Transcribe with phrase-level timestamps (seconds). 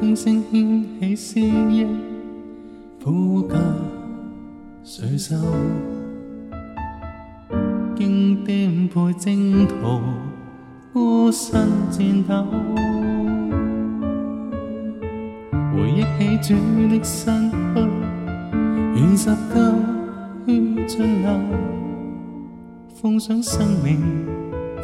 [0.00, 1.86] 风声牵起思忆，
[3.04, 3.58] 枯甲
[4.82, 5.36] 垂瘦，
[7.94, 10.00] 经颠沛征途，
[10.94, 12.46] 孤身战斗。
[15.74, 16.02] 回忆
[16.38, 16.54] 起主
[16.88, 19.60] 的身躯，愿十斗
[20.46, 21.30] 去尽流，
[23.02, 24.00] 奉上生命，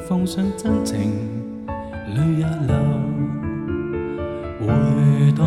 [0.07, 1.11] 奉上真情，
[2.15, 3.16] 泪也流。
[4.59, 4.67] 回
[5.33, 5.47] 荡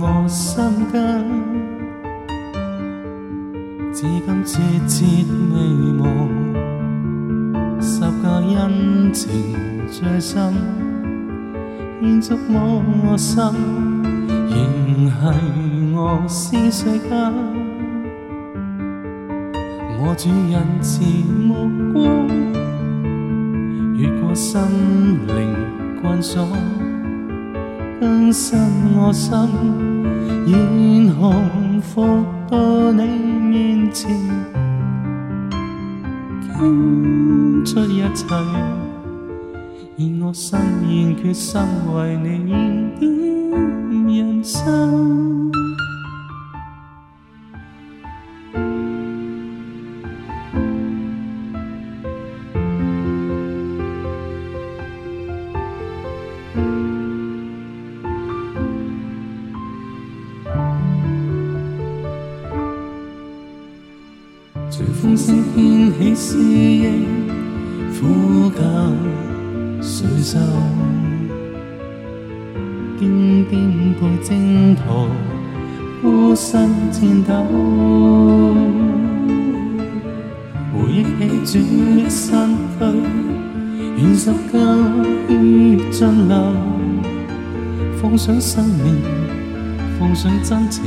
[0.00, 0.60] 我心
[0.92, 1.24] 间，
[3.94, 6.28] 至今切切未忘，
[7.80, 9.30] 十个恩情
[9.88, 10.52] 最深，
[12.02, 13.40] 现触摸我心，
[14.50, 17.32] 仍系我思绪间。
[20.04, 21.00] 我主人慈
[21.30, 22.28] 目光，
[23.96, 24.60] 越过心
[25.28, 25.54] 灵
[26.02, 26.44] 关锁。
[28.02, 28.58] 根心
[28.98, 29.32] 我心，
[30.48, 32.04] 愿幸伏
[32.50, 32.58] 到
[32.90, 34.10] 你面前，
[36.58, 38.26] 倾出一切，
[39.96, 41.60] 以我心意决心
[41.94, 45.41] 为你点人生。
[64.74, 67.04] 随风声掀起诗忆，
[68.00, 68.62] 呼吸，
[69.82, 70.38] 水袖，
[72.98, 75.10] 点点泪蒸腾，
[76.00, 77.44] 孤身颤抖。
[80.72, 82.84] 回忆起，转眼散去，
[83.98, 86.52] 愿十年血尽流。
[88.00, 89.02] 放上生命，
[90.00, 90.82] 放上真情，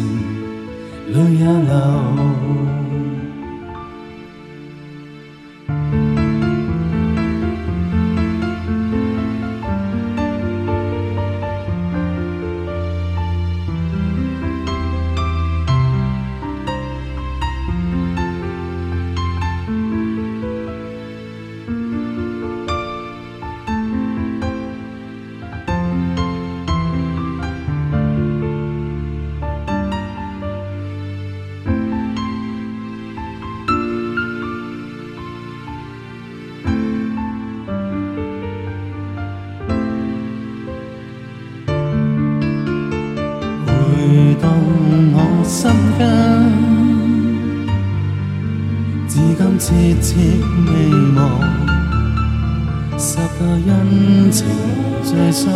[1.10, 2.95] 泪也流。
[49.58, 50.20] 切切
[50.68, 51.30] 未忘，
[53.00, 54.46] 十個恩情
[55.02, 55.50] 最深，